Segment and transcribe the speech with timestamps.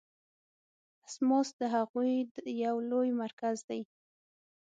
[1.07, 2.11] اسماس د هغوی
[2.65, 3.81] یو لوی مرکز دی.